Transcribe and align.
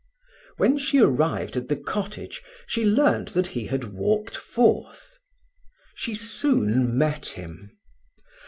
When 0.57 0.79
she 0.79 0.97
arrived 0.97 1.55
at 1.55 1.69
the 1.69 1.75
cottage, 1.75 2.41
she 2.65 2.83
learnt 2.83 3.35
that 3.35 3.45
he 3.45 3.67
had 3.67 3.93
walked 3.93 4.35
forth. 4.35 5.19
She 5.93 6.15
soon 6.15 6.97
met 6.97 7.27
him. 7.27 7.69